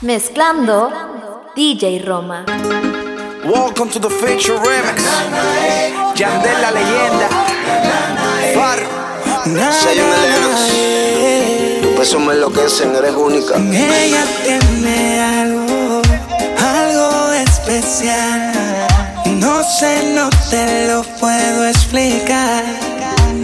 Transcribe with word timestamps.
Mezclando, 0.00 0.92
DJ 1.56 2.00
Roma. 2.04 2.44
Welcome 3.44 3.90
to 3.90 3.98
the 3.98 4.08
Feature 4.08 4.56
Remix. 4.60 5.02
Yandel 6.14 6.60
la 6.62 6.70
leyenda. 6.70 7.28
Far. 8.54 8.78
Soy 9.72 9.98
una 9.98 10.16
Tu 11.82 11.96
peso 11.96 12.20
me 12.20 12.34
enloquecen, 12.34 12.94
eres 12.94 13.12
única. 13.16 13.56
Ella 13.56 14.24
tiene 14.44 15.20
algo, 15.20 16.02
algo 16.58 17.32
especial. 17.32 18.86
No 19.26 19.64
sé, 19.64 20.12
no 20.14 20.30
te 20.48 20.86
lo 20.86 21.02
puedo 21.18 21.66
explicar. 21.66 22.77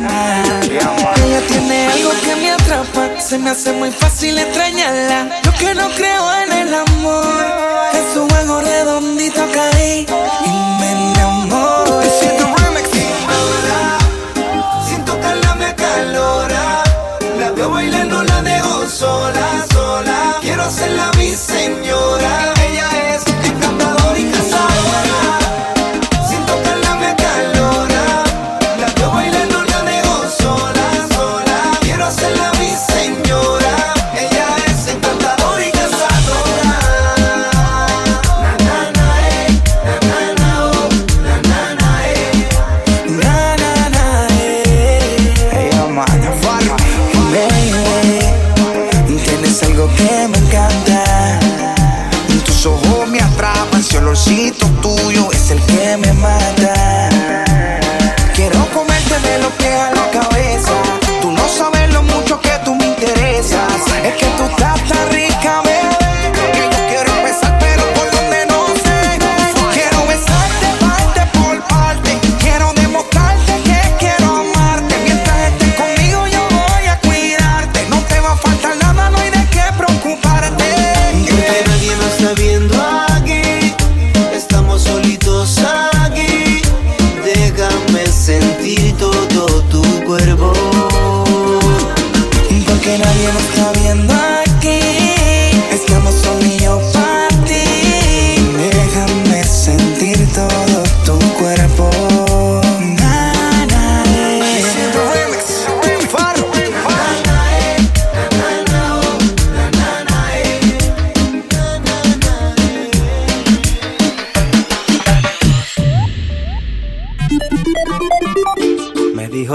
Ella 0.07 1.41
tiene 1.49 1.87
algo 1.89 2.11
que 2.23 2.37
me 2.37 2.51
atrapa, 2.51 3.21
se 3.21 3.39
me 3.39 3.51
hace 3.51 3.73
muy 3.73 3.91
fácil 3.91 4.39
extrañarla. 4.39 5.41
Yo 5.43 5.53
que 5.59 5.75
no 5.75 5.89
creo 5.91 6.35
en 6.43 6.53
el 6.53 6.75
amor, 6.75 7.47
en 7.95 8.15
su 8.15 8.29
juego 8.29 8.61
redondito 8.61 9.43
caí 9.53 10.07
me 10.79 10.93
enamoré. 10.93 12.09
Sin 14.89 15.05
tocarla 15.05 15.55
me 15.55 15.75
calora. 15.75 16.83
La 17.39 17.51
veo 17.53 17.71
bailando, 17.71 18.23
la 18.23 18.35
sola, 18.89 19.67
sola. 19.73 20.39
Quiero 20.41 20.63
hacerla 20.63 21.11
mi 21.17 21.31
señora. 21.35 22.54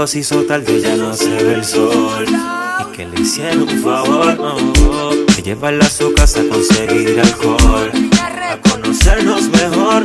viejo 0.00 0.06
se 0.06 0.18
hizo 0.20 0.42
tarde, 0.44 0.80
ya 0.80 0.96
no 0.96 1.12
se 1.14 1.28
ve 1.28 1.54
el 1.54 1.64
sol. 1.64 2.24
Y 2.26 2.96
que 2.96 3.06
le 3.06 3.20
hicieron 3.20 3.62
un 3.62 3.82
favor, 3.82 4.36
oh, 4.40 5.14
de 5.36 5.42
llevarla 5.42 5.84
a 5.84 5.90
su 5.90 6.12
casa 6.14 6.40
a 6.40 6.48
conseguir 6.48 7.20
alcohol. 7.20 7.90
A 8.18 8.56
conocernos 8.70 9.48
mejor. 9.48 10.04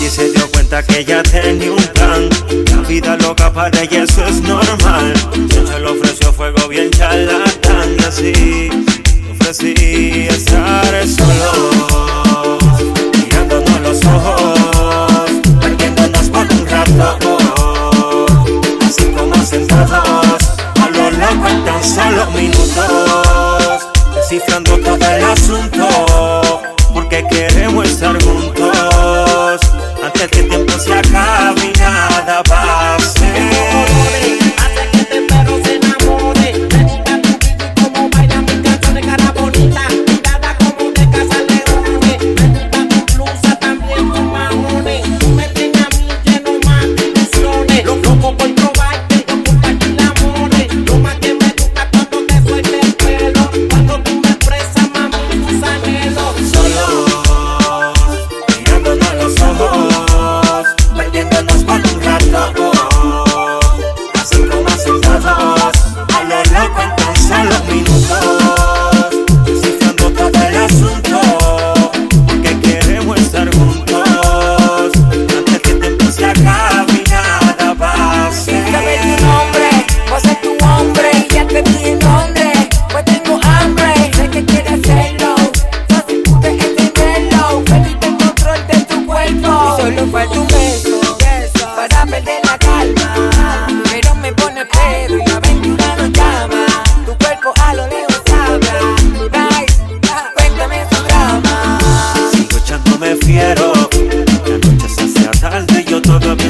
Y 0.00 0.08
se 0.08 0.30
dio 0.32 0.46
cuenta 0.50 0.82
que 0.82 1.00
ella 1.00 1.22
tenía 1.22 1.72
un 1.72 1.82
plan. 1.94 2.28
La 2.70 2.88
vida 2.88 3.16
loca 3.16 3.52
para 3.52 3.82
ella, 3.82 4.02
eso 4.02 4.26
es 4.26 4.42
normal. 4.42 5.14
Yo 5.48 5.66
se 5.66 5.78
lo 5.78 5.92
ofreció 5.92 6.32
fuego 6.32 6.68
bien 6.68 6.90
charlatán, 6.90 7.96
así. 8.06 8.68
Ofrecí 9.30 10.26
estar 10.28 11.08
solo. 11.08 11.89
faltan 21.50 21.84
solo 21.84 22.30
minutos, 22.30 23.88
descifrando 24.14 24.78
todo 24.78 25.06
el 25.06 25.24
asunto. 25.24 26.49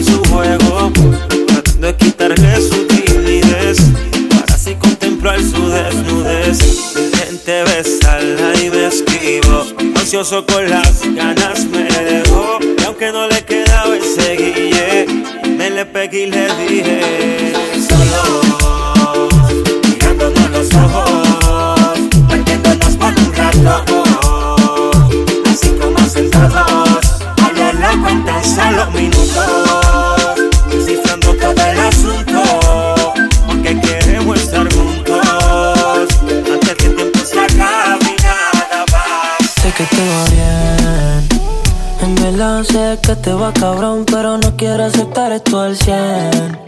su 0.02 0.22
juego, 0.30 0.92
tratando 1.46 1.86
de 1.86 1.96
quitarle 1.96 2.60
su 2.60 2.86
timidez, 2.86 3.78
para 4.30 4.54
así 4.54 4.74
contemplar 4.74 5.40
su 5.40 5.68
desnudez. 5.68 6.94
Gente 7.14 7.64
besarla 7.64 8.52
y 8.62 8.70
me 8.70 8.86
esquivo, 8.86 9.66
ansioso 9.96 10.44
con 10.46 10.68
las 10.68 11.02
ganas 11.14 11.64
me 11.66 11.84
dejó, 11.84 12.58
y 12.60 12.84
aunque 12.84 13.12
no 13.12 13.28
le 13.28 13.44
quedaba 13.44 13.96
ese 13.96 14.36
guille, 14.36 15.06
me 15.56 15.70
le 15.70 15.86
pegué 15.86 16.22
y 16.22 16.30
le 16.30 16.46
dije. 16.56 17.29
Te 43.22 43.32
va 43.32 43.52
cabrón, 43.52 44.04
pero 44.04 44.38
no 44.38 44.56
quiero 44.56 44.84
aceptar 44.84 45.32
esto 45.32 45.60
al 45.60 45.76
100. 45.76 46.58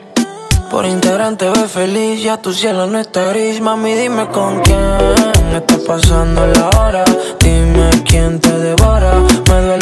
Por 0.70 0.86
integrante 0.86 1.48
ve 1.50 1.68
feliz, 1.68 2.22
ya 2.22 2.36
tu 2.36 2.52
cielo 2.52 2.86
no 2.86 2.98
está 2.98 3.24
gris. 3.30 3.60
Mami, 3.60 3.94
dime 3.94 4.26
con 4.28 4.60
quién 4.60 4.80
está 5.54 5.76
pasando 5.86 6.46
la 6.46 6.68
hora. 6.78 7.04
Dime 7.38 7.90
quién 8.06 8.40
te 8.40 8.50
devora. 8.58 9.12
Me 9.48 9.60
duele 9.60 9.81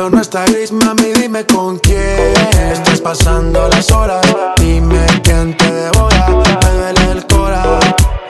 cielo 0.00 0.10
no 0.10 0.20
está 0.22 0.44
gris, 0.46 0.72
mami, 0.72 1.12
dime 1.12 1.44
con 1.44 1.78
quién 1.78 2.32
estás 2.72 3.00
pasando 3.00 3.68
las 3.68 3.90
horas. 3.90 4.22
Dime 4.58 5.04
quién 5.22 5.54
te 5.56 5.70
devora, 5.70 6.26
me 6.28 6.78
duele 6.78 7.12
el 7.12 7.26
cora 7.26 7.78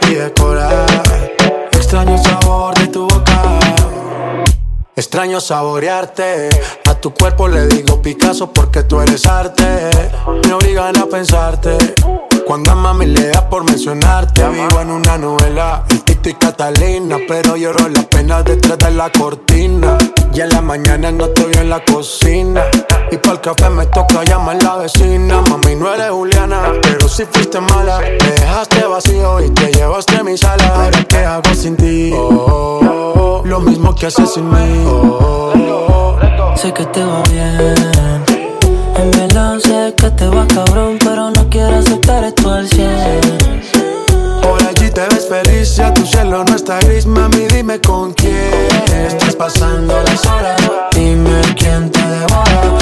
y 0.09 0.15
decora. 0.15 0.87
Extraño 1.73 2.15
el 2.15 2.23
sabor 2.23 2.75
de 2.75 2.89
tu 2.89 3.07
boca. 3.07 3.61
Extraño 4.97 5.41
saborearte. 5.41 6.49
A 6.87 6.95
tu 6.95 7.15
cuerpo 7.15 7.47
le 7.47 7.67
digo 7.69 8.03
Picasso 8.03 8.53
porque 8.53 8.83
tú 8.83 9.01
eres 9.01 9.27
arte. 9.27 9.91
Me 10.45 10.53
obligan 10.53 10.97
a 10.97 11.07
pensarte. 11.07 11.79
Cuando 12.47 12.73
a 12.73 12.75
mami 12.75 13.07
le 13.07 13.29
da 13.29 13.49
por 13.49 13.63
mencionarte, 13.63 14.43
vivo 14.49 14.81
en 14.81 14.91
una 14.91 15.17
novela, 15.17 15.85
el 15.89 16.03
Tito 16.03 16.31
y 16.31 16.35
Catalina, 16.35 17.19
pero 17.29 17.57
lloro 17.57 17.89
la 17.89 18.03
pena 18.03 18.43
detrás 18.43 18.79
de 18.79 18.91
la 18.91 19.11
cortina. 19.13 19.97
Y 20.41 20.43
en 20.43 20.49
la 20.49 20.63
mañana 20.63 21.13
no 21.13 21.27
estoy 21.27 21.53
en 21.53 21.69
la 21.69 21.85
cocina. 21.85 22.63
Y 23.13 23.19
para 23.19 23.35
el 23.35 23.41
café 23.43 23.69
me 23.69 23.85
toca 23.85 24.25
llamar 24.25 24.57
a 24.57 24.65
la 24.65 24.77
vecina. 24.77 25.43
Mami, 25.51 25.75
no 25.75 25.93
eres 25.93 26.09
Juliana, 26.09 26.73
pero 26.81 27.11
si 27.11 27.27
fuiste 27.27 27.61
mala. 27.61 27.99
Me 27.99 28.31
dejaste 28.41 28.87
vacío 28.87 29.45
y 29.45 29.51
te 29.51 29.71
llevaste 29.71 30.25
mi 30.25 30.39
sala. 30.39 30.67
Ahora, 30.69 31.05
¿qué 31.07 31.19
hago 31.19 31.55
sin 31.55 31.77
ti? 31.77 32.11
Oh, 32.15 32.31
oh, 32.81 33.13
oh, 33.21 33.43
lo 33.45 33.61
mismo 33.61 33.95
que 33.95 34.07
haces 34.07 34.33
sin 34.33 34.49
mí. 34.49 34.87
Oh. 34.87 35.53
Sé 36.57 36.73
que 36.73 36.87
te 36.87 37.05
va 37.05 37.23
bien. 37.31 37.75
En 38.97 39.11
verdad 39.11 39.59
sé 39.59 39.95
que 39.95 40.11
te 40.11 40.27
va 40.27 40.47
cabrón, 40.47 40.97
pero 41.01 41.31
no 41.33 41.51
quiero 41.51 41.77
aceptar 41.77 42.25
esto 42.25 42.51
al 42.51 42.67
100. 42.67 43.61
Por 44.41 44.63
allí 44.63 44.89
te 44.89 45.03
ves 45.03 45.29
feliz, 45.29 45.77
ya 45.77 45.93
tu 45.93 46.07
cielo 46.07 46.45
no 46.45 46.57
está 46.57 46.79
gris, 46.81 47.05
mami, 47.05 47.47
dime 47.49 47.79
con 47.81 48.15
quién 48.15 48.20
pasando 49.41 49.95
las 50.03 50.27
horas. 50.27 50.61
Dime 50.93 51.41
quién 51.57 51.91
te 51.91 51.99
devora, 51.99 52.80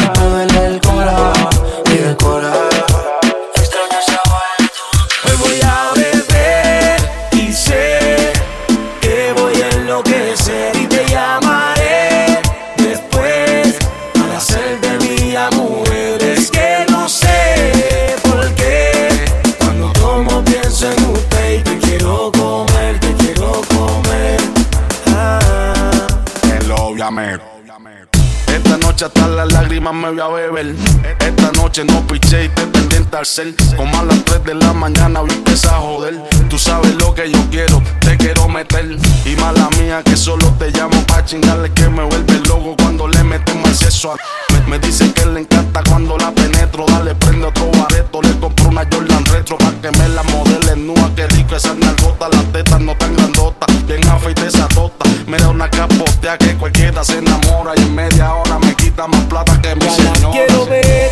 hasta 29.05 29.29
las 29.29 29.53
lágrimas 29.53 29.95
me 29.95 30.11
voy 30.11 30.21
a 30.21 30.29
beber. 30.29 30.75
Esta 31.21 31.53
noche 31.53 31.85
no 31.85 32.05
piché 32.07 32.47
y 32.47 32.49
te 32.49 32.67
pendiente 32.67 33.17
al 33.17 33.27
cel. 33.27 33.55
Como 33.77 33.97
a 33.99 34.03
las 34.03 34.25
3 34.25 34.45
de 34.45 34.55
la 34.55 34.73
mañana 34.73 35.21
hoy 35.21 35.31
empieza 35.31 35.77
a 35.77 35.81
joder. 35.81 36.17
Tú 36.49 36.59
sabes 36.59 36.95
lo 36.97 37.15
que 37.15 37.31
yo 37.31 37.39
quiero, 37.51 37.81
te 38.01 38.17
quiero 38.17 38.49
meter. 38.49 38.99
Y 39.25 39.37
mala 39.37 39.69
mía 39.79 40.03
que 40.03 40.17
solo 40.17 40.53
te 40.59 40.71
llamo 40.71 41.01
pa' 41.07 41.25
chingarle 41.25 41.73
que 41.73 41.89
me 41.89 42.03
vuelve 42.03 42.41
loco 42.49 42.75
cuando 42.77 43.07
le 43.07 43.23
metemos 43.23 43.69
acceso 43.69 44.13
a. 44.13 44.17
Me, 44.53 44.67
me 44.67 44.79
dice 44.81 45.13
que 45.13 45.27
le 45.27 45.41
encanta 45.41 45.81
cuando 45.89 46.17
la 46.19 46.33
penetro. 46.33 46.85
Dale, 46.87 47.15
prende 47.15 47.47
otro 47.47 47.71
bareto. 47.71 48.21
Le 48.23 48.37
compro 48.41 48.69
una 48.69 48.85
Jordan 48.91 49.25
retro 49.27 49.59
pa' 49.59 49.75
que 49.81 49.93
me 49.93 50.09
la 50.09 50.25
modele 50.25 50.77
nua. 50.77 51.11
Que 51.15 51.27
rico 51.29 51.55
esa 51.55 51.75
nalgota, 51.75 52.29
las 52.31 52.45
tetas 52.53 52.81
no 52.81 52.97
tan 52.97 53.15
grandotas. 53.15 53.87
Bien 53.87 54.05
afeite 54.09 54.47
esa 54.47 54.67
tota. 54.69 55.09
Me 55.29 55.37
da 55.37 55.51
una 55.51 55.71
capotea 55.71 56.37
que 56.37 56.57
cualquiera 56.57 57.05
se 57.05 57.19
enamora. 57.19 57.75
Y 57.77 57.83
en 57.83 57.95
media 57.95 58.35
hora 58.35 58.59
me 58.59 58.75
quita 58.75 58.88
más 58.97 59.25
plata 59.25 59.61
que 59.61 59.75
mi 59.75 59.81
Ya 59.83 59.91
la 59.91 60.15
señora. 60.15 60.33
quiero 60.33 60.67
ver. 60.67 61.11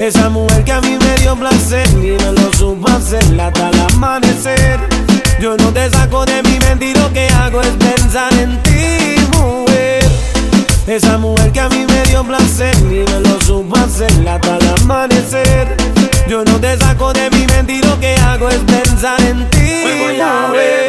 Esa 0.00 0.28
mujer 0.28 0.64
que 0.64 0.72
a 0.72 0.80
mí 0.80 0.96
me 0.98 1.14
dio 1.20 1.36
placer. 1.36 1.86
Y 1.90 2.16
me 2.22 2.32
lo 2.32 2.52
supo 2.52 2.88
hacer. 2.88 3.22
Hasta 3.40 3.70
el 3.70 3.80
amanecer. 3.92 4.80
Yo 5.40 5.56
no 5.56 5.72
te 5.72 5.90
saco 5.90 6.24
de 6.24 6.42
mi 6.42 6.58
mente 6.60 6.86
y 6.86 6.94
lo 6.94 7.12
que 7.12 7.28
hago 7.28 7.60
es 7.60 7.68
pensar 7.70 8.32
en 8.34 8.60
ti, 8.62 9.16
mujer. 9.36 10.04
Esa 10.86 11.18
mujer 11.18 11.52
que 11.52 11.60
a 11.60 11.68
mí 11.68 11.84
me 11.86 12.02
dio 12.04 12.24
placer. 12.24 12.74
Y 12.78 13.04
me 13.10 13.20
lo 13.20 13.40
supo 13.40 13.76
hacer. 13.76 14.10
Hasta 14.28 14.56
el 14.56 14.68
amanecer. 14.82 15.76
Yo 16.28 16.44
no 16.44 16.58
te 16.60 16.76
saco 16.78 17.12
de 17.12 17.30
mi 17.30 17.46
mente 17.46 17.74
y 17.74 17.82
lo 17.82 17.98
que 18.00 18.14
hago 18.16 18.48
es 18.48 18.58
pensar 18.58 19.20
en 19.22 19.48
ti, 19.50 19.58
Me 19.60 20.02
voy 20.02 20.20
a 20.20 20.46
mujer. 20.48 20.87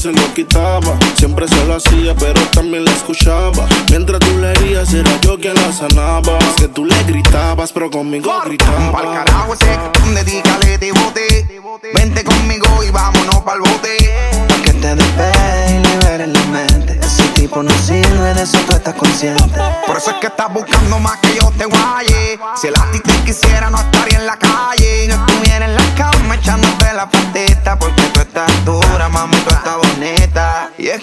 Se 0.00 0.12
lo 0.12 0.32
quitaba. 0.34 0.98
Siempre 1.14 1.46
se 1.46 1.62
lo 1.66 1.76
hacía, 1.76 2.14
pero 2.14 2.40
también 2.52 2.84
la 2.86 2.90
escuchaba. 2.90 3.66
Mientras 3.90 4.18
tú 4.20 4.38
le 4.38 4.50
herías, 4.52 4.94
era 4.94 5.20
yo 5.20 5.38
quien 5.38 5.54
la 5.54 5.72
sanaba. 5.72 6.38
Es 6.38 6.62
que 6.62 6.68
tú 6.68 6.86
le 6.86 7.02
gritabas, 7.04 7.70
pero 7.72 7.90
conmigo 7.90 8.30
Pa'l 8.30 8.48
gritaba. 8.48 9.12
carajo 9.12 9.52
ese, 9.54 9.78
dedícale 10.14 10.78
de 10.78 10.92
bote. 10.92 11.46
Vente 11.94 12.24
conmigo 12.24 12.66
y 12.82 12.90
vámonos 12.90 13.36
pa'l 13.42 13.60
bote. 13.60 13.96
Pa' 14.48 14.62
que 14.62 14.72
te 14.72 14.94
despegue 14.94 15.76
y 15.76 15.86
liberes 15.86 16.28
la 16.28 16.44
mente. 16.46 16.98
Ese 17.02 17.22
tipo 17.34 17.62
no 17.62 17.70
sirve, 17.86 18.34
de 18.34 18.42
eso 18.42 18.58
tú 18.68 18.76
estás 18.76 18.94
consciente. 18.94 19.60
Por 19.86 19.96
eso 19.98 20.10
es 20.12 20.16
que 20.16 20.28
estás 20.28 20.52
buscando 20.52 20.98
más 20.98 21.18
que 21.18 21.29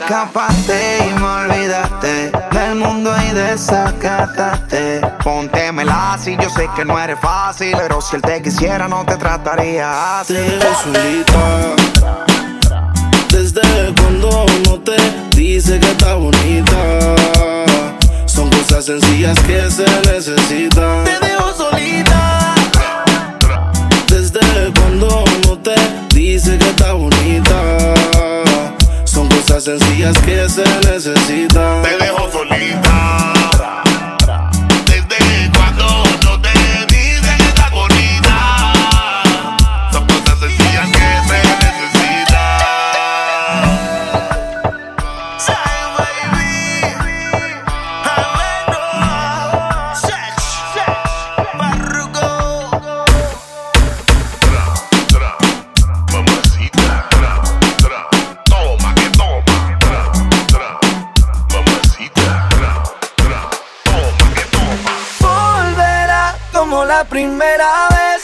escapaste 0.07 0.99
y 1.05 1.19
me 1.19 1.27
olvidaste 1.27 2.31
del 2.53 2.75
mundo 2.75 3.13
y 3.29 3.33
desacataste. 3.33 5.01
Póntemela 5.21 6.17
si 6.17 6.37
yo 6.37 6.49
sé 6.49 6.69
que 6.77 6.85
no 6.85 6.97
eres 6.97 7.19
fácil. 7.19 7.75
Pero 7.77 7.99
si 7.99 8.15
él 8.15 8.21
te 8.21 8.41
quisiera, 8.41 8.87
no 8.87 9.03
te 9.05 9.17
trataría 9.17 10.21
así. 10.21 10.33
Te 10.33 10.57
dejo 10.57 10.81
solita. 10.81 11.75
Desde 13.29 13.61
cuando 13.99 14.45
no 14.65 14.79
te 14.79 14.95
dice 15.35 15.77
que 15.77 15.91
está 15.91 16.13
bonita. 16.13 16.77
Son 18.25 18.49
cosas 18.49 18.85
sencillas 18.85 19.37
que 19.41 19.69
se 19.69 19.85
necesitan. 20.09 21.03
Te 21.03 21.19
dejo 21.19 21.53
solita. 21.53 22.55
Desde 24.07 24.39
cuando 24.79 25.25
no 25.45 25.57
te 25.57 25.75
dice 26.13 26.57
que 26.57 26.69
está 26.69 26.93
bonita. 26.93 27.96
Cosas 29.57 29.79
sencillas 29.79 30.15
que 30.19 30.47
se 30.47 30.63
necesitan. 30.87 31.81
Te 31.81 31.97
dejo 31.97 32.31
solita. 32.31 33.36
Primera 67.09 67.87
vez. 67.89 68.23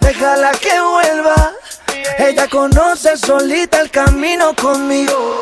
Déjala 0.00 0.52
que 0.52 0.80
vuelva. 0.80 1.52
Ella 2.18 2.48
conoce 2.48 3.16
solita 3.16 3.80
el 3.80 3.90
camino 3.90 4.54
conmigo. 4.54 5.38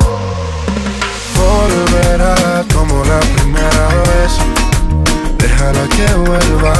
Volverá 1.37 2.63
como 2.73 3.03
la 3.05 3.19
primera 3.19 3.87
vez. 4.07 4.31
Déjala 5.37 5.87
que 5.95 6.13
vuelva. 6.15 6.73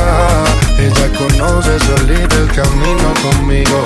Ella 0.77 1.08
conoce 1.17 1.79
solita 1.79 2.36
el 2.36 2.51
camino 2.51 3.13
conmigo. 3.22 3.86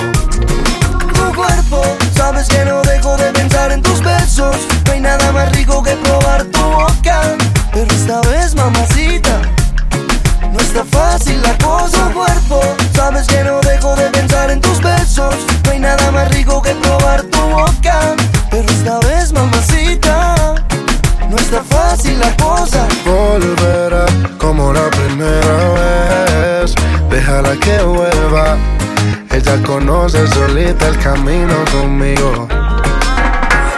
Tu 1.14 1.34
cuerpo, 1.34 1.82
sabes 2.14 2.48
que 2.48 2.64
no 2.64 2.82
dejo 2.82 3.16
de 3.16 3.32
pensar 3.32 3.72
en 3.72 3.82
tus 3.82 4.00
besos. 4.02 4.56
No 4.86 4.92
hay 4.92 5.00
nada 5.00 5.32
más 5.32 5.50
rico 5.52 5.82
que 5.82 5.92
probar 5.96 6.44
tu 6.44 6.60
boca. 6.60 7.36
Pero 7.72 7.94
esta 7.94 8.20
vez, 8.22 8.54
mamacita, 8.54 9.40
no 10.52 10.58
está 10.58 10.84
fácil 10.84 11.40
la 11.42 11.56
cosa. 11.58 12.10
Cuerpo, 12.12 12.60
sabes 12.94 13.26
que 13.26 13.42
no 13.44 13.60
dejo 13.60 13.94
de 13.96 14.04
pensar 14.10 14.50
en 14.50 14.60
tus 14.60 14.80
besos. 14.80 15.34
No 15.64 15.70
hay 15.70 15.80
nada 15.80 16.10
más 16.10 16.28
rico 16.34 16.62
que 16.62 16.74
probar 16.74 17.22
tu 17.22 17.40
boca. 17.40 18.16
Pero 18.50 18.68
esta 18.68 18.98
vez, 19.00 19.32
mamacita, 19.32 20.34
no 21.28 21.36
está 21.36 21.62
fácil 21.62 22.18
la 22.18 22.34
cosa. 22.36 22.86
Volverá 23.04 24.06
como 24.38 24.72
la 24.72 24.88
primera 24.90 25.56
vez. 25.80 26.74
Déjala 27.10 27.54
que 27.56 27.82
vuelva. 27.82 28.56
Ella 29.30 29.62
conoce 29.64 30.26
solita 30.28 30.88
el 30.88 30.98
camino 30.98 31.54
conmigo. 31.70 32.48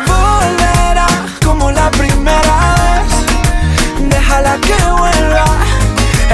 Volverá 0.06 1.06
como 1.44 1.70
la 1.70 1.90
primera 1.90 2.74
vez. 2.80 4.08
Déjala 4.08 4.56
que 4.60 4.74
vuelva. 4.74 5.19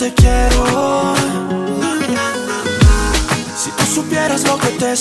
Te 0.00 0.14
quiero. 0.14 1.14
Si 3.54 3.70
tú 3.72 3.84
supieras 3.84 4.44
lo 4.44 4.56
que 4.58 4.68
te 4.68 4.86
he 4.86 4.92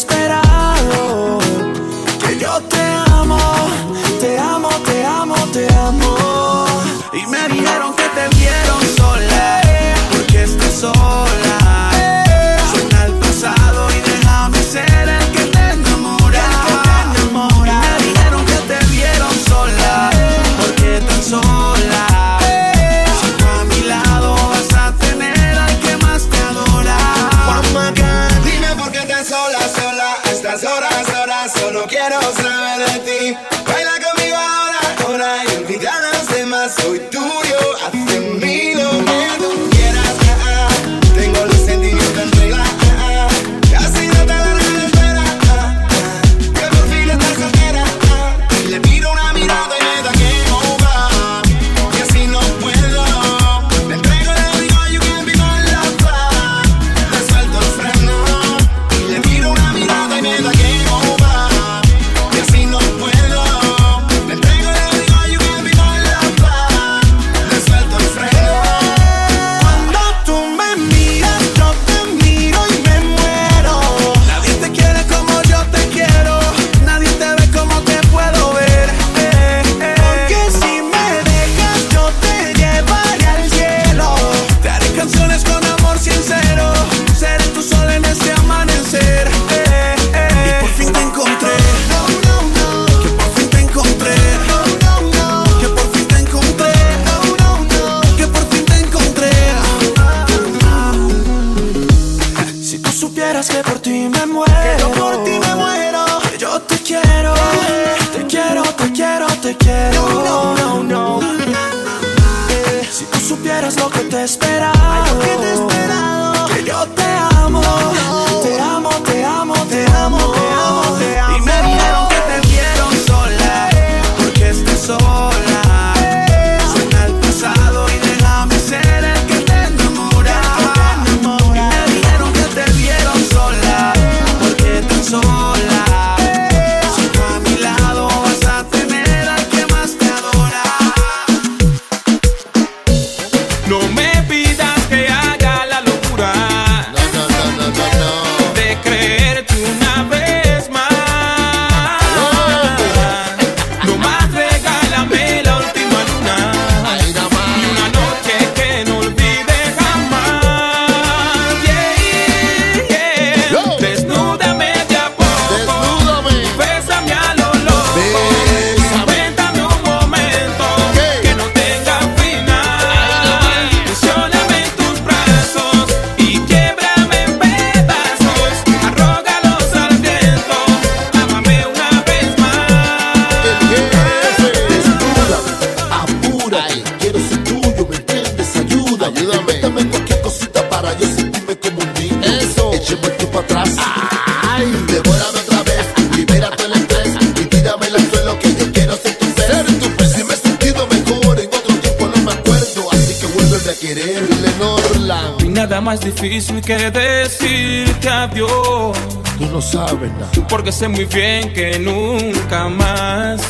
sé 210.80 210.88
muy 210.88 211.04
bien 211.04 211.52
que 211.52 211.78
nunca 211.78 212.70
más. 212.70 213.42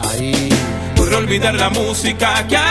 Ay, 0.00 0.48
podré 0.96 1.16
olvidar 1.16 1.54
la 1.54 1.68
música 1.68 2.46
que 2.48 2.56
hay. 2.56 2.67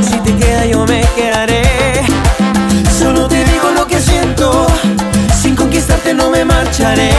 Si 0.00 0.16
te 0.18 0.36
queda 0.36 0.64
yo 0.66 0.86
me 0.86 1.00
quedaré. 1.16 1.62
Solo 2.98 3.26
te 3.26 3.44
digo 3.44 3.70
lo 3.74 3.86
que 3.86 4.00
siento. 4.00 4.66
Sin 5.40 5.56
conquistarte 5.56 6.14
no 6.14 6.30
me 6.30 6.44
marcharé. 6.44 7.10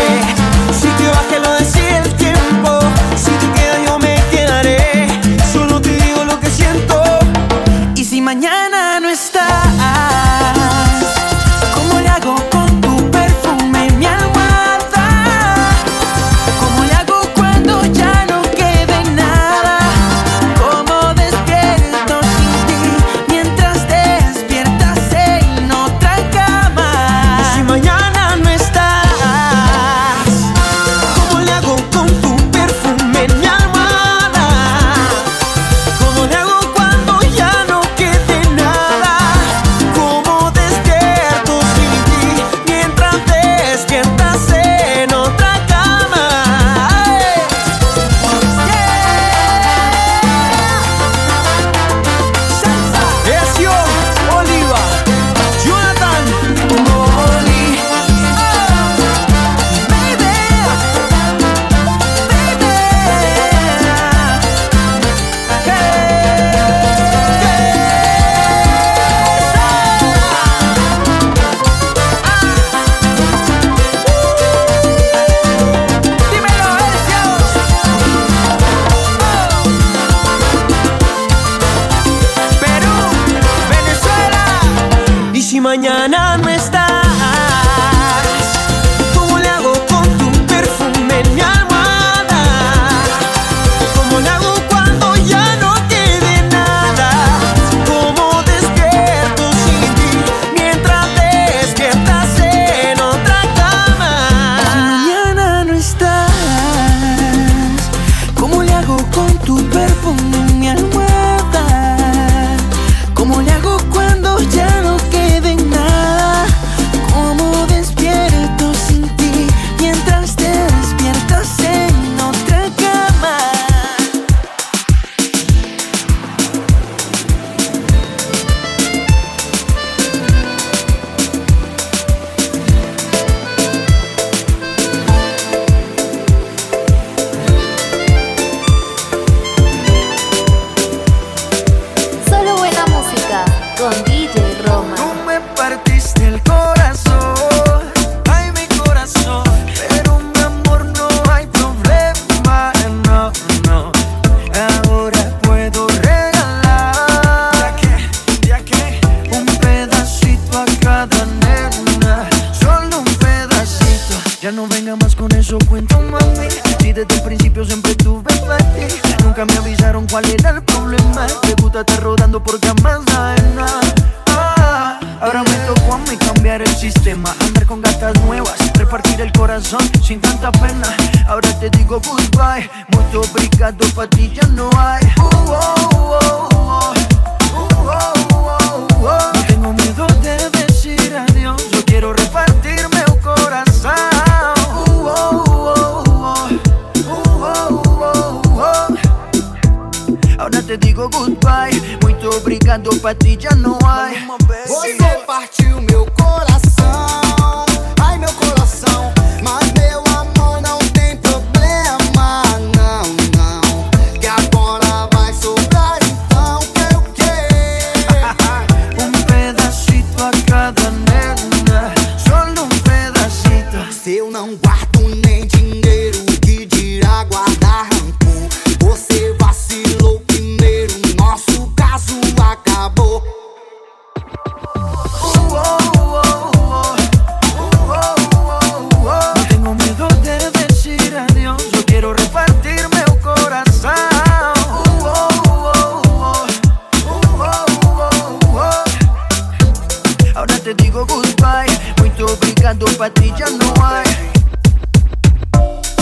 ti 253.16 253.34
ya 253.38 253.50
no 253.50 253.74
hay. 253.82 254.06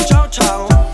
Chao, 0.08 0.28
chao. 0.30 0.89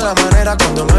la 0.00 0.14
manera 0.14 0.56
cuando 0.58 0.84
me 0.84 0.95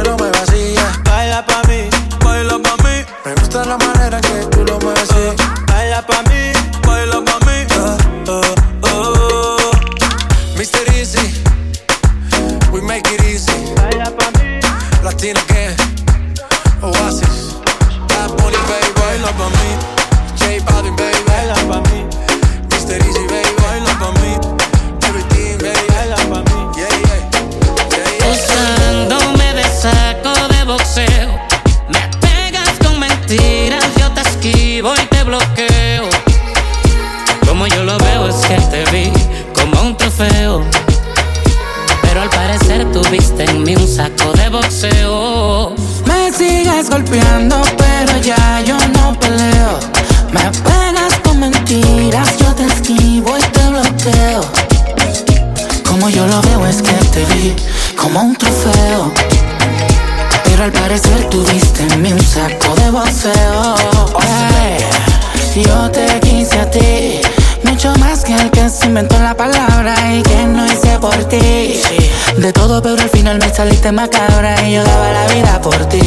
macabra 73.98 74.56
y 74.68 74.74
yo 74.74 74.84
daba 74.84 75.12
la 75.12 75.28
vida 75.34 75.60
por 75.60 75.90
ti. 75.90 76.00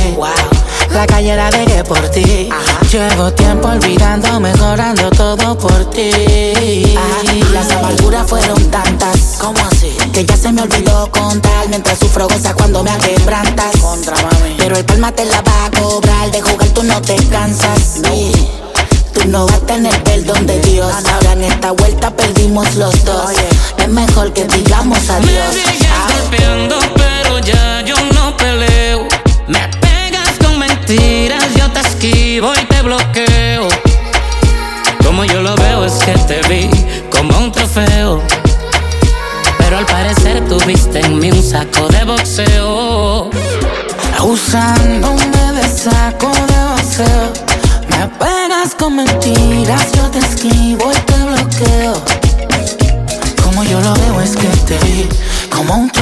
La 0.93 1.07
calle 1.09 1.35
la 1.35 1.51
dejé 1.51 1.83
por 1.83 2.01
ti. 2.11 2.49
Llevo 2.93 3.33
tiempo 3.33 3.67
olvidando, 3.67 4.39
mejorando 4.39 5.11
todo 5.11 5.59
por 5.59 5.91
ti. 5.91 6.95
Ajá. 6.97 7.53
Las 7.53 7.69
amarguras 7.73 8.29
fueron 8.29 8.63
tantas. 8.71 9.39
¿Cómo 9.41 9.59
así? 9.73 9.89
Que 10.13 10.25
ya 10.25 10.37
se 10.37 10.53
me 10.53 10.63
olvidó 10.63 11.11
contar 11.11 11.69
mientras 11.69 11.99
sufro 11.99 12.29
goza 12.29 12.55
cuando 12.55 12.85
me 12.85 12.97
quebrantas. 12.99 13.77
Contra 13.79 14.15
mami. 14.15 14.55
Pero 14.57 14.77
el 14.77 14.85
palma 14.85 15.11
te 15.11 15.25
la 15.25 15.43
va 15.43 15.65
a 15.65 15.71
cobrar. 15.73 16.31
De 16.31 16.41
jugar 16.43 16.69
tú 16.69 16.85
no 16.85 17.03
te 17.03 17.17
cansas. 17.27 18.03
No. 18.03 18.11
Tú 19.15 19.27
no 19.27 19.47
vas 19.47 19.57
a 19.57 19.67
tener 19.67 20.05
perdón 20.05 20.47
de 20.47 20.61
Dios. 20.61 20.93
Ahora 21.13 21.33
en 21.33 21.43
esta 21.43 21.73
vuelta 21.73 22.11
perdimos 22.13 22.73
los 22.77 23.05
dos. 23.05 23.33
Es 23.79 23.89
mejor 23.89 24.33
que 24.33 24.45
digamos 24.45 25.11
adiós. 25.11 25.55
Me 25.55 25.73
sigues 25.73 25.89
ah. 25.91 26.07
pero 26.31 27.39
ya 27.41 27.80
peleo. 28.37 29.07
Me 29.47 29.61
pegas 29.81 30.39
con 30.43 30.59
mentiras, 30.59 31.45
yo 31.57 31.71
te 31.71 31.81
esquivo 31.81 32.53
y 32.55 32.65
te 32.67 32.83
bloqueo. 32.83 33.69
Como 35.05 35.25
yo 35.25 35.41
lo 35.43 35.55
veo 35.57 35.85
es 35.85 35.95
que 36.05 36.13
te 36.13 36.41
vi 36.49 36.71
como 37.11 37.37
un 37.39 37.53
trofeo. 37.53 38.23
Pero 39.59 39.79
al 39.79 39.87
parecer 39.87 40.47
tuviste 40.49 41.01
en 41.01 41.19
mí 41.19 41.31
un 41.31 41.43
saco 41.43 41.89
de 41.89 42.05
boxeo. 42.05 43.31
Usándome 44.23 45.53
de 45.55 45.69
saco 45.69 46.31
de 46.49 46.59
boxeo. 46.71 47.33
Me 47.89 48.07
pegas 48.19 48.75
con 48.79 48.97
mentiras, 48.97 49.93
yo 49.93 50.03
te 50.11 50.19
esquivo 50.19 50.91
y 50.93 50.97
te 51.01 51.15
bloqueo. 51.25 51.95
Como 53.43 53.65
yo 53.65 53.81
lo 53.81 53.95
veo 53.95 54.21
es 54.21 54.37
que 54.37 54.47
te 54.67 54.79
vi 54.85 55.09
como 55.51 55.75
un 55.75 55.91
trofeo. 55.91 56.00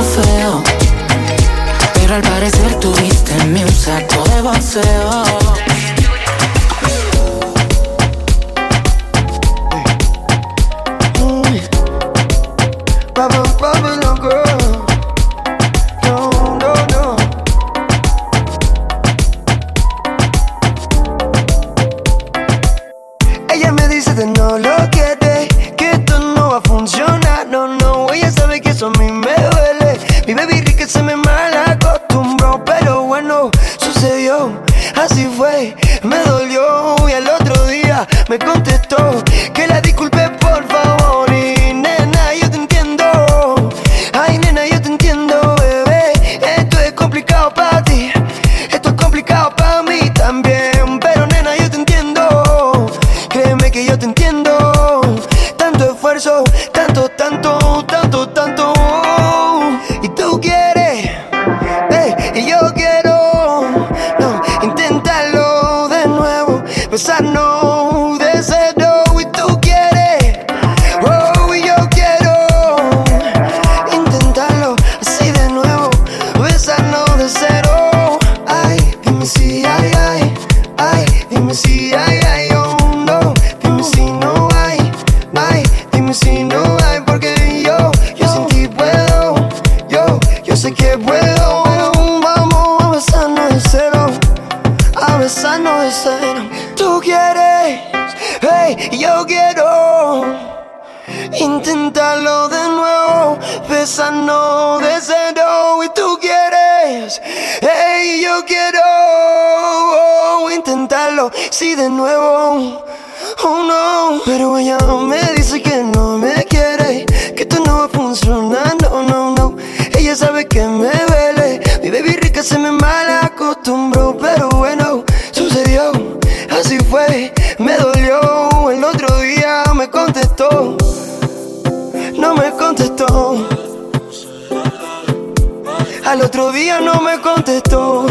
Al 136.08 136.22
otro 136.22 136.50
día 136.52 136.80
no 136.80 137.02
me 137.02 137.20
contestó. 137.20 138.06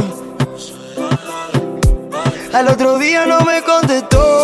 Al 2.54 2.68
otro 2.68 3.00
día 3.00 3.26
no 3.26 3.42
me 3.42 3.64
contestó. 3.64 4.37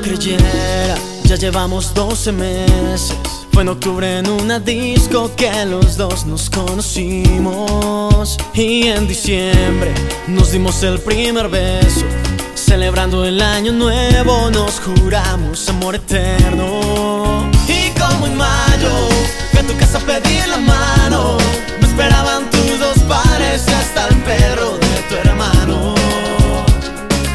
creyera, 0.00 0.96
ya 1.24 1.36
llevamos 1.36 1.92
12 1.92 2.32
meses. 2.32 3.14
Fue 3.52 3.62
en 3.62 3.68
octubre 3.68 4.18
en 4.18 4.28
una 4.28 4.58
disco 4.58 5.30
que 5.36 5.50
los 5.66 5.96
dos 5.96 6.24
nos 6.24 6.48
conocimos. 6.48 8.38
Y 8.54 8.84
en 8.88 9.06
diciembre 9.06 9.92
nos 10.28 10.52
dimos 10.52 10.82
el 10.82 10.98
primer 11.00 11.48
beso. 11.48 12.06
Celebrando 12.54 13.24
el 13.24 13.40
año 13.42 13.72
nuevo 13.72 14.50
nos 14.50 14.80
juramos 14.80 15.68
amor 15.68 15.96
eterno. 15.96 17.50
Y 17.68 17.90
como 17.98 18.26
en 18.26 18.36
mayo, 18.36 19.08
fui 19.50 19.60
a 19.60 19.66
tu 19.66 19.76
casa 19.76 19.98
a 19.98 20.00
pedir 20.00 20.48
la 20.48 20.58
mano. 20.58 21.36
Me 21.80 21.86
esperaban 21.88 22.48
tus 22.50 22.78
dos 22.78 22.98
pares 23.00 23.68
hasta 23.68 24.08
el 24.08 24.16
perro 24.22 24.78
de 24.78 25.02
tu 25.08 25.16
hermano. 25.16 25.94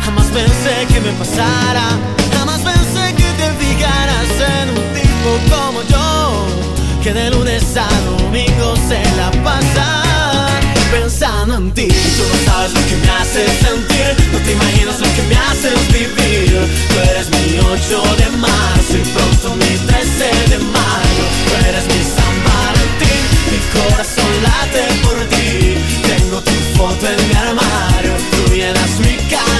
Jamás 0.03 0.25
pensé 0.27 0.87
que 0.91 0.99
me 1.01 1.11
pasara. 1.11 2.16
como 5.49 5.81
yo, 5.83 6.45
que 7.03 7.13
de 7.13 7.29
lunes 7.29 7.63
a 7.75 7.87
domingo 8.05 8.75
se 8.87 8.99
la 9.17 9.31
pasa 9.43 10.49
pensando 10.91 11.55
en 11.57 11.71
ti. 11.71 11.87
Tú 11.87 12.23
no 12.31 12.51
sabes 12.51 12.73
lo 12.73 12.81
que 12.89 12.95
me 12.95 13.09
haces 13.09 13.51
sentir, 13.65 14.11
no 14.31 14.39
te 14.39 14.51
imaginas 14.53 14.99
lo 14.99 15.09
que 15.15 15.23
me 15.23 15.35
haces 15.35 15.79
vivir. 15.91 16.69
Tú 16.89 16.95
eres 17.11 17.29
mi 17.29 17.59
8 17.59 18.03
de 18.21 18.37
marzo 18.37 18.93
y 19.01 19.03
pronto 19.15 19.55
mi 19.55 19.73
13 19.87 20.49
de 20.51 20.57
mayo. 20.59 21.23
Tú 21.45 21.51
eres 21.67 21.85
mi 21.91 22.01
San 22.15 22.35
Valentín, 22.47 23.23
mi 23.51 23.59
corazón 23.75 24.31
late 24.43 24.83
por 25.03 25.17
ti. 25.33 25.75
Tengo 26.07 26.41
tu 26.41 26.55
foto 26.77 27.07
en 27.07 27.27
mi 27.27 27.35
armario, 27.35 28.13
tú 28.31 28.53
llenas 28.53 28.99
mi 28.99 29.15
cara. 29.29 29.56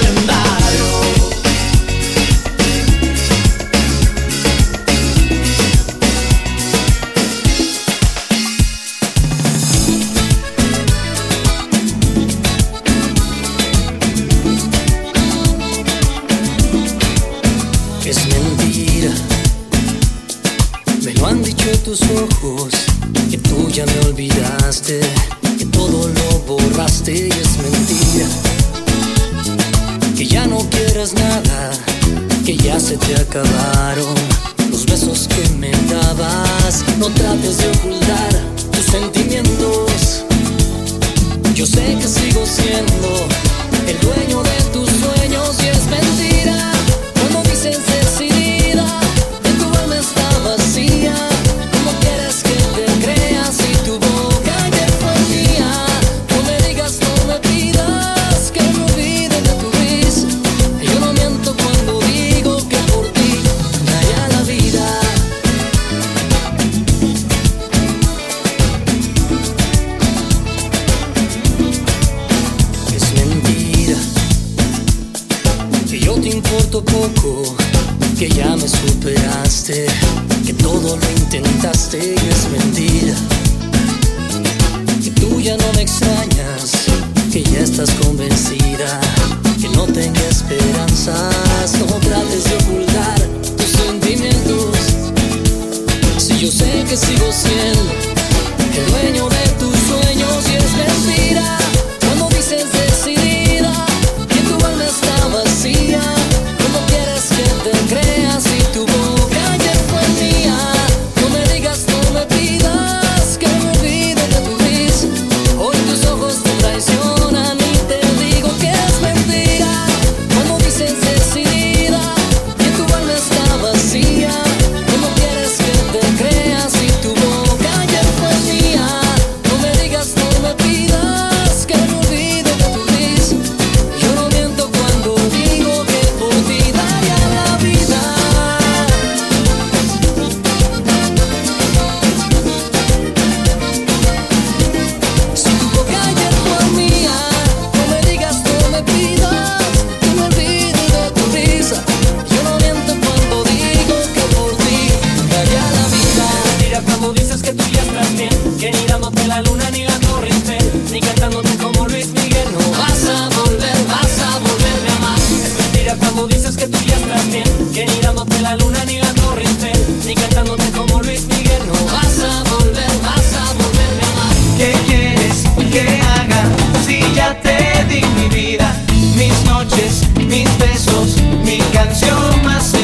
canción 181.78 182.42
más 182.44 182.77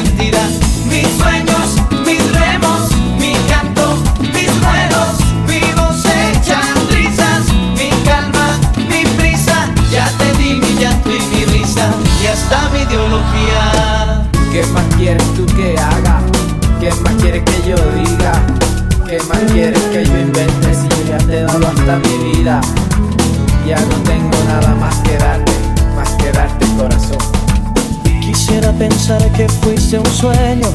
un 29.99 30.05
sueño, 30.07 30.67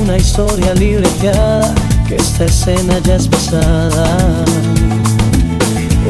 una 0.00 0.16
historia 0.16 0.74
libreteada, 0.74 1.74
que 2.08 2.16
esta 2.16 2.44
escena 2.44 2.98
ya 3.00 3.16
es 3.16 3.28
pasada. 3.28 4.44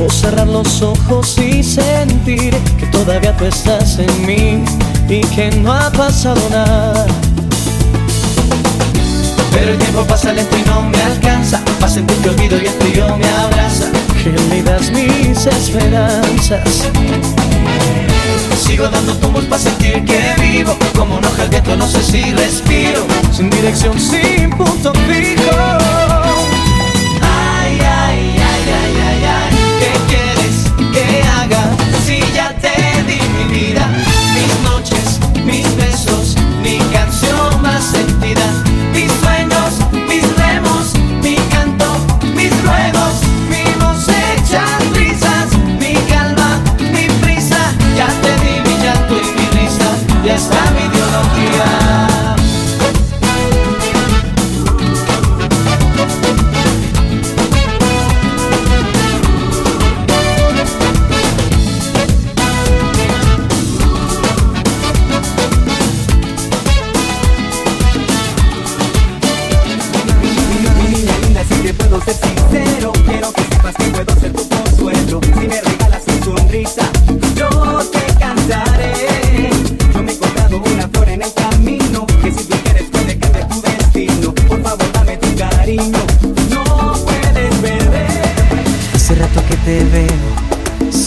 O 0.05 0.11
cerrar 0.11 0.47
los 0.47 0.83
ojos 0.83 1.37
y 1.39 1.63
sentir 1.63 2.55
que 2.79 2.87
todavía 2.87 3.37
tú 3.37 3.47
estás 3.47 3.99
en 3.99 4.27
mí 4.27 4.65
y 5.09 5.21
que 5.35 5.51
no 5.51 5.73
ha 5.73 5.91
pasado 5.91 6.41
nada. 6.51 7.07
Pero 9.53 9.73
el 9.73 9.79
tiempo 9.79 10.05
pasa 10.05 10.33
lento 10.33 10.57
y 10.59 10.63
no 10.69 10.83
me 10.83 11.03
alcanza 11.03 11.63
Para 11.81 11.91
sentir 11.91 12.15
que 12.19 12.29
olvido 12.29 12.59
y 12.59 12.67
el 12.67 12.73
frío 12.75 13.17
me 13.17 13.27
abraza 13.27 13.87
Que 14.23 14.31
me 14.31 14.63
mis 14.93 15.47
esperanzas 15.47 16.91
Sigo 18.57 18.89
dando 18.89 19.15
tumbos 19.19 19.45
para 19.45 19.63
sentir 19.63 20.05
que 20.05 20.35
vivo 20.41 20.77
Como 20.97 21.21
no 21.21 21.29
al 21.39 21.49
viento 21.49 21.77
no 21.77 21.87
sé 21.87 22.03
si 22.03 22.33
respiro. 22.33 23.07
Sin 23.33 23.51
dirección, 23.51 23.99
sin 24.01 24.51
punto 24.51 24.93
fijo. 24.95 26.06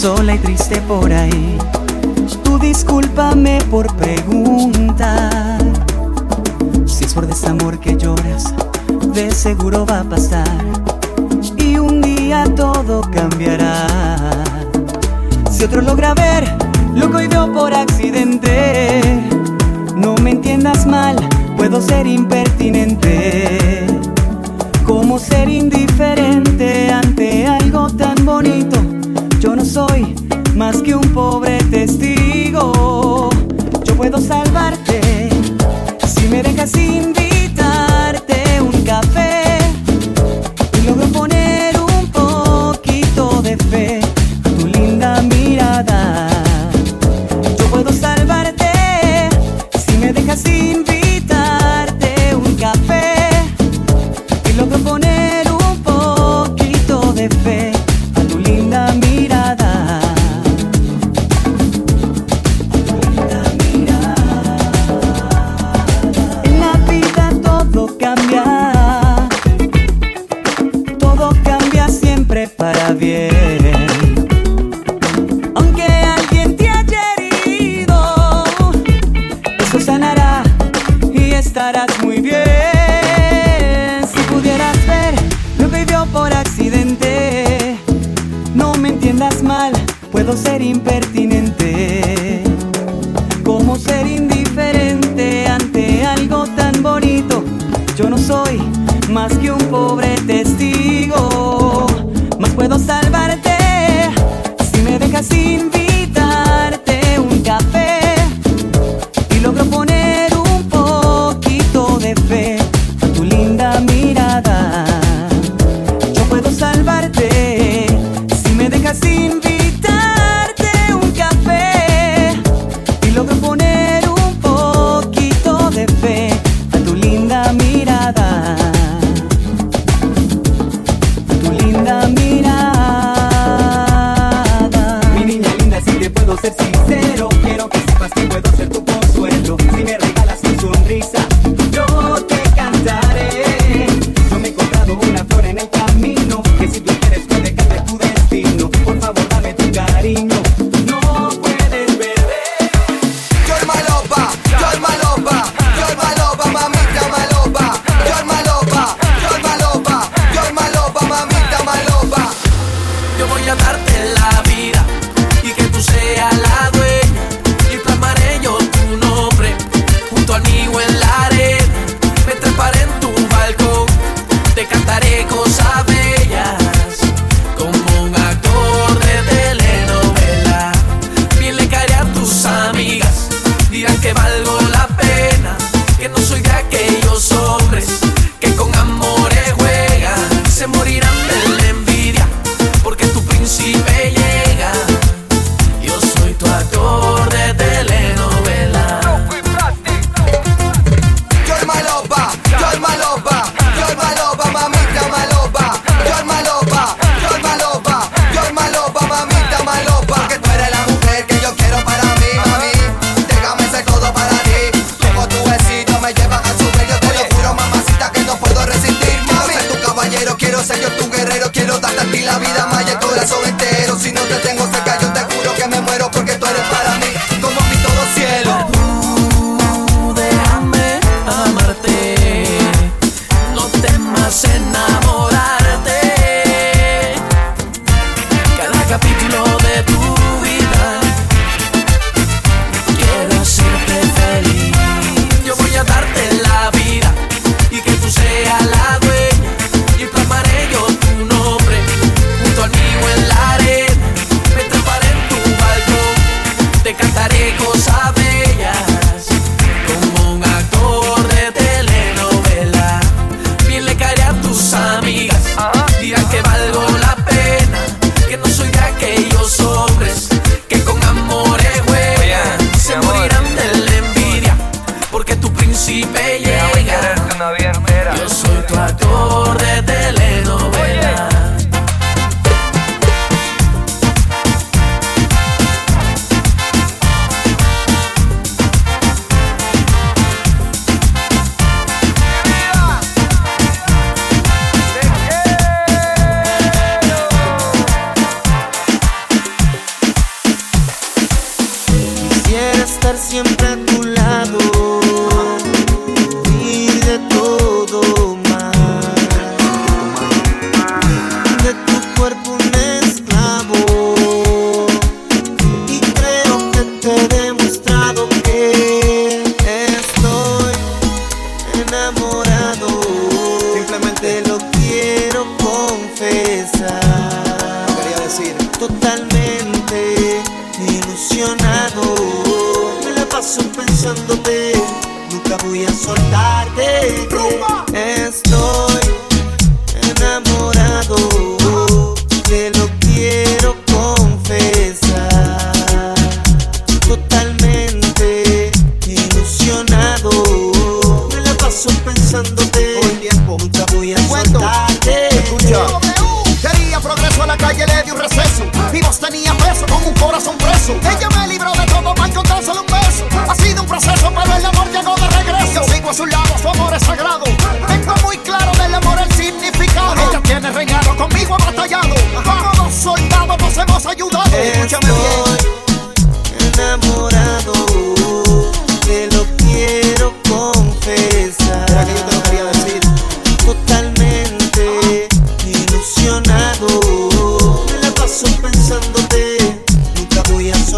sola 0.00 0.34
y 0.34 0.38
triste 0.38 0.80
por 0.88 1.12
ahí. 1.12 1.58
Tú 2.42 2.58
discúlpame 2.58 3.58
por 3.70 3.86
preguntar. 3.96 5.58
Si 6.86 7.04
es 7.04 7.12
por 7.12 7.26
desamor 7.26 7.78
que 7.78 7.98
lloras, 7.98 8.54
de 9.12 9.30
seguro 9.30 9.84
va 9.84 10.00
a 10.00 10.04
pasar. 10.04 10.64
Y 11.58 11.76
un 11.76 12.00
día 12.00 12.44
todo 12.56 13.02
cambiará. 13.12 13.86
Si 15.50 15.64
otro 15.64 15.82
logra 15.82 16.14
ver 16.14 16.44
lo 16.94 17.10
que 17.10 17.16
hoy 17.18 17.26
veo 17.26 17.52
por 17.52 17.74
accidente, 17.74 19.02
no 19.96 20.14
me 20.14 20.30
entiendas 20.30 20.86
mal, 20.86 21.16
puedo 21.58 21.82
ser 21.82 22.06
impertinente. 22.06 23.86
¿Cómo 24.86 25.18
ser 25.18 25.50
indiferente 25.50 26.90
ante 26.90 27.46
algo 27.46 27.90
tan 27.90 28.24
bonito? 28.24 28.99
no 29.60 29.66
soy 29.66 30.14
más 30.56 30.80
que 30.80 30.94
un 30.94 31.06
pobre 31.12 31.58
testigo. 31.70 33.28
Yo 33.84 33.94
puedo 33.94 34.18
salvarte 34.18 35.28
si 36.06 36.28
me 36.28 36.42
dejas 36.42 36.70
sin 36.70 37.12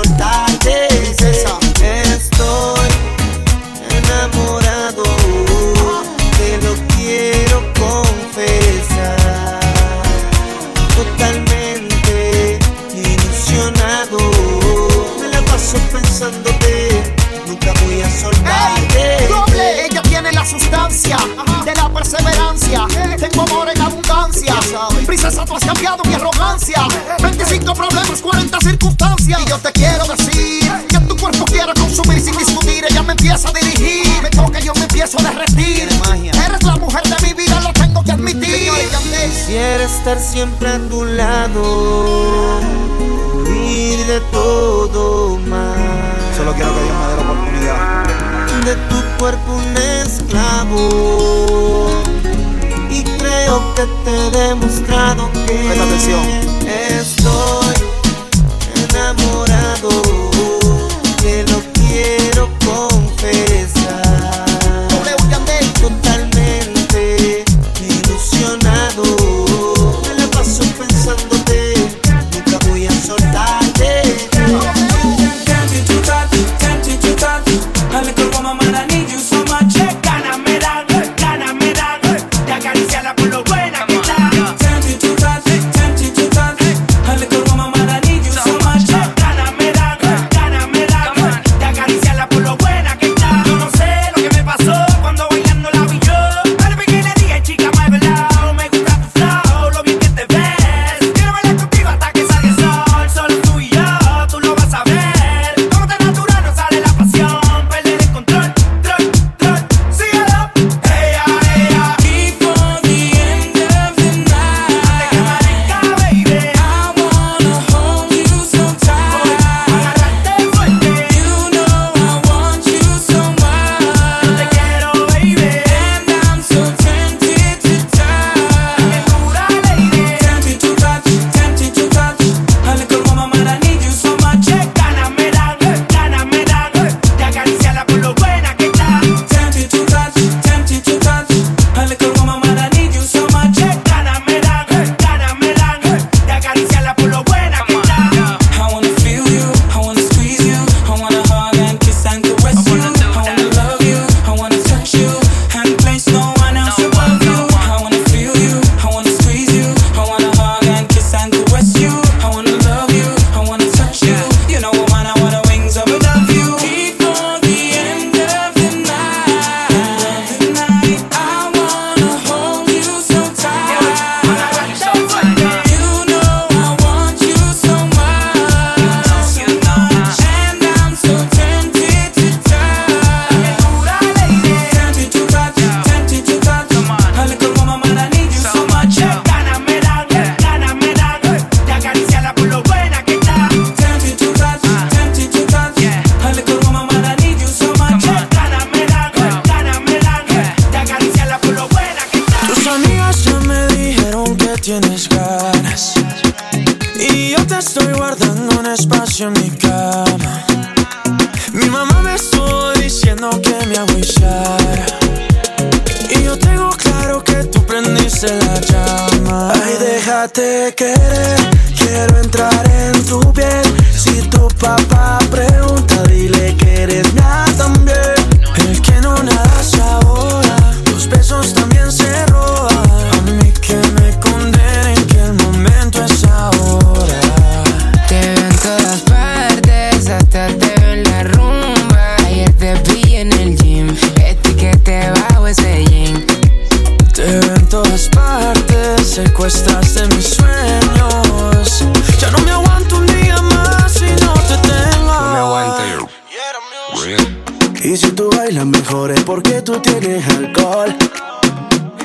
suportar 0.03 0.52
de 48.75 48.79
tu 48.89 48.97
cuerpo 49.19 49.55
un 49.55 49.77
esclavo. 49.77 51.91
Y 52.91 53.03
creo 53.03 53.75
que 53.75 53.87
te 54.05 54.11
he 54.11 54.31
demostrado 54.31 55.31
que. 55.47 55.51
Presta 55.55 55.85
atención. 55.85 56.52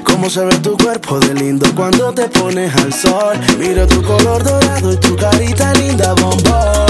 Cómo 0.03 0.29
se 0.29 0.43
ve 0.43 0.57
tu 0.59 0.75
cuerpo 0.77 1.19
de 1.19 1.33
lindo 1.35 1.67
cuando 1.75 2.11
te 2.11 2.27
pones 2.29 2.75
al 2.75 2.93
sol. 2.93 3.37
Miro 3.59 3.87
tu 3.87 4.01
color 4.01 4.43
dorado 4.43 4.91
y 4.91 4.97
tu 4.97 5.15
carita 5.15 5.73
linda, 5.75 6.13
bombón. 6.15 6.87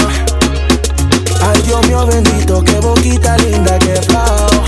Ay, 1.42 1.62
Dios 1.66 1.86
mío 1.86 2.06
bendito, 2.06 2.64
qué 2.64 2.80
boquita 2.80 3.36
linda, 3.38 3.78
qué 3.78 4.00
flow. 4.02 4.64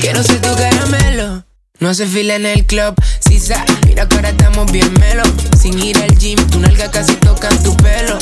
Quiero 0.00 0.22
ser 0.22 0.40
tu 0.40 0.54
caramelo. 0.54 1.44
No 1.80 1.90
hace 1.90 2.06
fila 2.06 2.36
en 2.36 2.46
el 2.46 2.64
club, 2.66 2.94
sisa. 3.20 3.64
Mira 3.86 4.08
que 4.08 4.16
ahora 4.16 4.30
estamos 4.30 4.72
bien 4.72 4.92
melo. 4.94 5.22
Sin 5.60 5.78
ir 5.78 5.98
al 5.98 6.16
gym, 6.16 6.38
tu 6.48 6.60
nalga 6.60 6.90
casi 6.90 7.14
toca 7.16 7.48
tu 7.62 7.76
pelo. 7.76 8.18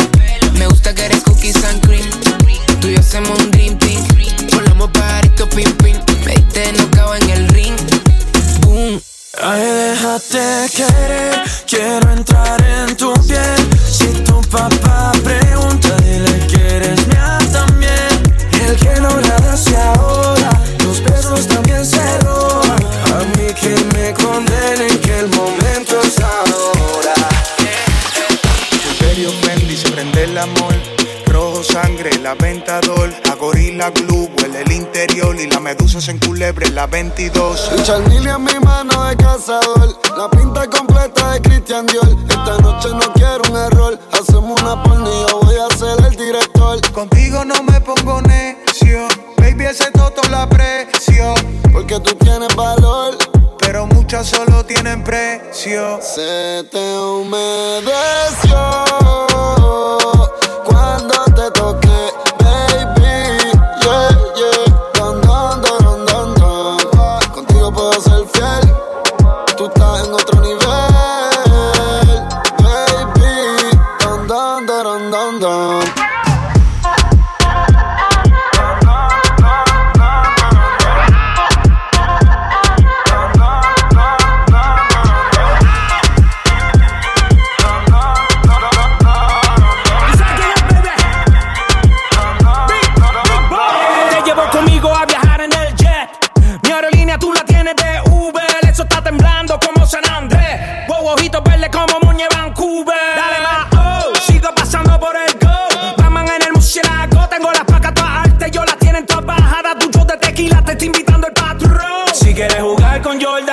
Me 0.58 0.66
gusta 0.66 0.94
que 0.94 1.06
eres 1.06 1.22
cookies 1.22 1.62
and 1.64 1.80
cream. 1.86 2.08
Tú 2.80 2.88
y 2.88 2.94
yo 2.94 3.00
hacemos 3.00 3.38
un 3.38 3.50
dream 3.50 3.78
team. 3.78 4.02
Volamos 4.52 4.90
pajaritos, 4.90 5.48
pim, 5.54 5.70
pim. 5.76 5.96
Me 6.26 6.34
diste 6.34 6.68
en 6.68 7.30
el 7.30 7.48
ring 7.48 7.76
Ay, 8.72 9.62
déjate 9.62 10.68
querer, 10.76 11.42
quiero 11.66 12.12
entrar 12.12 12.62
en 12.62 12.96
tu 12.96 13.12
piel. 13.26 13.68
Si 13.84 14.06
tu 14.22 14.40
papá 14.42 15.10
pregunta, 15.24 15.96
dile 16.04 16.46
que 16.46 16.76
eres 16.76 17.06
mía 17.08 17.38
también. 17.52 18.12
El 18.64 18.76
que 18.76 19.00
no 19.00 19.10
nada 19.20 19.54
hacia 19.54 19.92
ahora, 19.94 20.50
los 20.84 21.02
besos 21.02 21.48
también 21.48 21.84
se 21.84 22.18
roban. 22.20 22.78
A 23.14 23.18
mí 23.36 23.52
que 23.60 23.74
me 23.94 24.14
condenen 24.14 24.98
que 25.00 25.18
el 25.18 25.28
momento 25.30 26.00
es 26.02 26.20
ahora. 26.20 27.14
Imperio 28.92 29.30
Fendi 29.42 29.76
se 29.76 29.90
prende 29.90 30.24
el 30.24 30.38
amor, 30.38 30.74
rojo 31.26 31.64
sangre, 31.64 32.10
la 32.22 32.34
ventador, 32.34 33.12
a 33.30 33.34
gorila 33.34 33.90
glue 33.90 34.28
y 35.02 35.46
la 35.46 35.60
medusa 35.60 35.98
se 35.98 36.10
enculebre 36.10 36.66
en 36.66 36.74
la 36.74 36.86
22. 36.86 37.72
El 37.72 37.82
charnil 37.84 38.26
en 38.26 38.44
mi 38.44 38.52
mano 38.62 39.04
de 39.04 39.16
cazador, 39.16 39.98
la 40.14 40.28
pinta 40.28 40.68
completa 40.68 41.32
de 41.32 41.40
Christian 41.40 41.86
Dior. 41.86 42.16
Esta 42.28 42.58
noche 42.58 42.88
no 42.90 43.10
quiero 43.14 43.40
un 43.48 43.56
error, 43.56 43.98
hacemos 44.12 44.60
una 44.60 44.82
pornilla, 44.82 45.32
voy 45.40 45.56
a 45.56 45.74
ser 45.74 46.04
el 46.04 46.16
director. 46.16 46.92
Contigo 46.92 47.46
no 47.46 47.62
me 47.62 47.80
pongo 47.80 48.20
necio, 48.20 49.08
baby 49.38 49.64
ese 49.66 49.90
toto 49.92 50.20
la 50.28 50.46
precio. 50.46 51.34
Porque 51.72 51.98
tú 52.00 52.14
tienes 52.16 52.54
valor 52.54 53.16
pero 53.58 53.86
muchas 53.86 54.26
solo 54.26 54.66
tienen 54.66 55.02
precio. 55.04 56.00
Se 56.02 56.64
te 56.70 56.98
humedeció. 56.98 57.90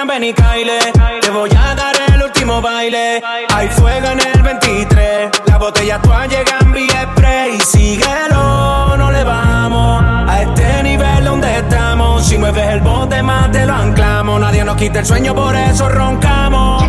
ven 0.07 0.23
y 0.23 0.33
caile. 0.33 0.79
Te 1.21 1.29
voy 1.29 1.49
a 1.51 1.75
dar 1.75 1.95
el 2.13 2.23
último 2.23 2.61
baile. 2.61 3.21
Hay 3.53 3.67
fuego 3.69 4.07
en 4.07 4.19
el 4.19 4.41
23. 4.41 5.31
Las 5.45 5.59
botellas 5.59 6.01
todas 6.01 6.29
llegan 6.29 6.71
vía 6.71 7.09
spray. 7.11 7.59
Síguelo, 7.59 8.95
no 8.97 9.11
le 9.11 9.23
vamos. 9.23 10.03
A 10.03 10.41
este 10.41 10.83
nivel 10.83 11.25
donde 11.25 11.57
estamos. 11.57 12.25
Si 12.25 12.37
mueves 12.37 12.69
el 12.69 12.81
bote 12.81 13.21
más 13.21 13.51
te 13.51 13.65
lo 13.65 13.73
anclamos. 13.73 14.39
Nadie 14.39 14.63
nos 14.63 14.77
quita 14.77 14.99
el 14.99 15.05
sueño, 15.05 15.35
por 15.35 15.55
eso 15.55 15.89
roncamos. 15.89 16.83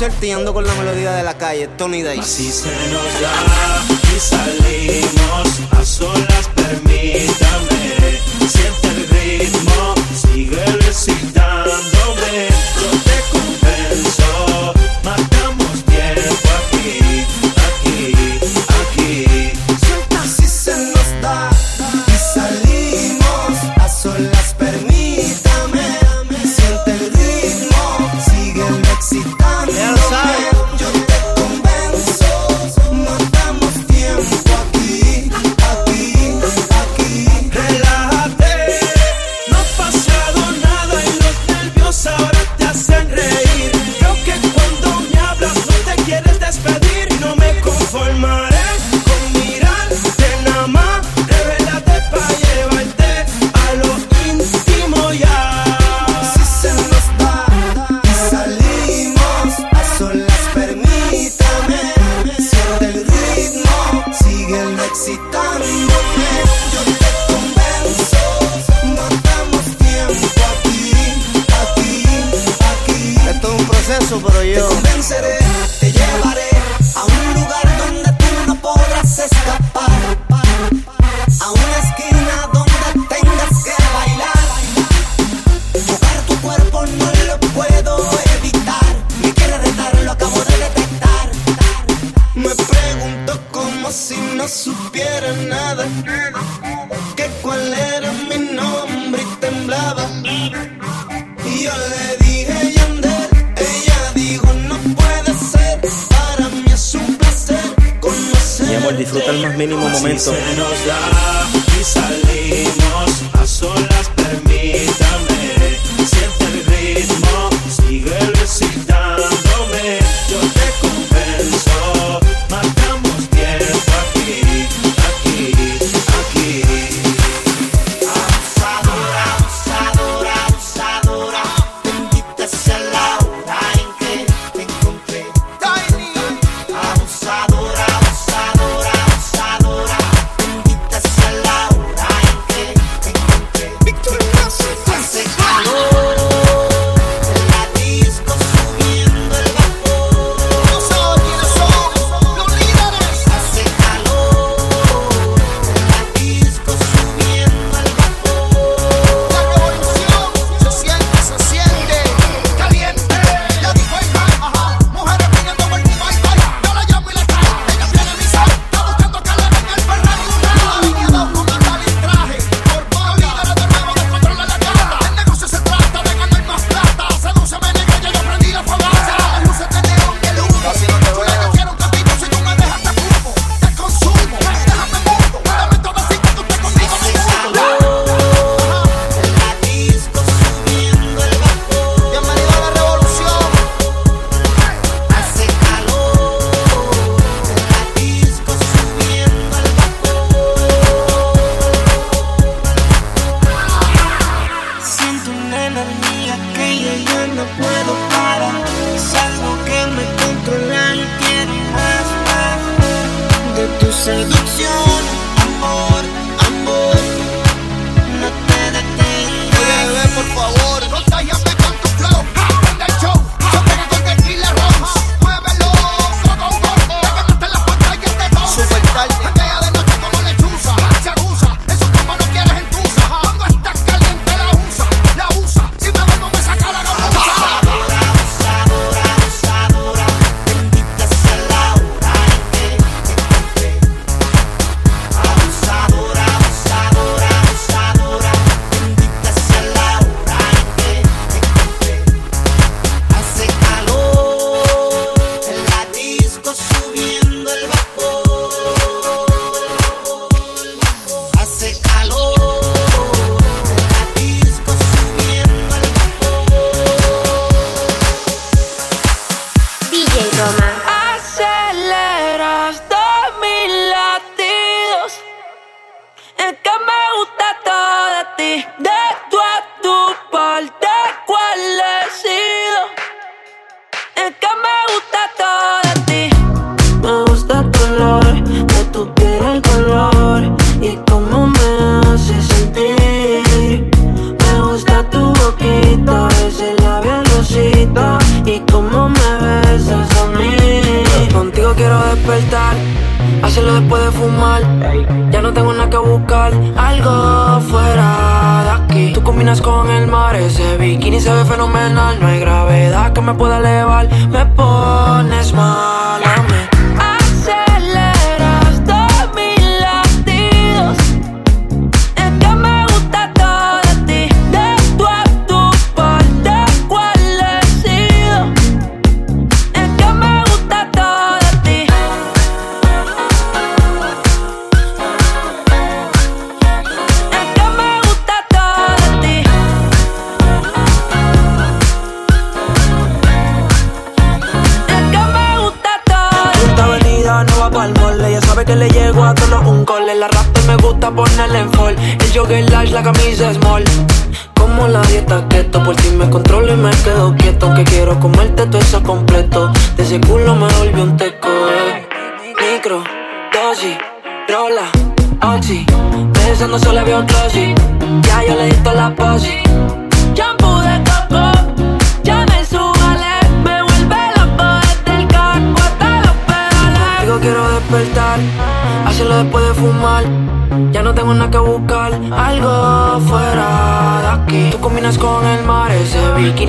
concierto 0.00 0.24
y 0.24 0.30
ando 0.30 0.54
con 0.54 0.66
la 0.66 0.74
melodía 0.76 1.12
de 1.12 1.22
la 1.22 1.36
calle, 1.36 1.68
Tony 1.76 2.00
Day. 2.00 2.18
Así 2.18 2.50
se 2.50 2.70
nos 2.88 3.20
da 3.20 3.84
y 4.16 4.18
salimos 4.18 5.60
a 5.72 5.84
solas, 5.84 6.50
permítame. 6.54 7.89